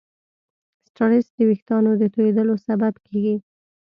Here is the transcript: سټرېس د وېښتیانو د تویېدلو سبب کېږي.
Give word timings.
سټرېس 0.87 1.27
د 1.35 1.39
وېښتیانو 1.47 1.91
د 2.01 2.03
تویېدلو 2.13 2.55
سبب 2.67 2.93
کېږي. 3.05 3.35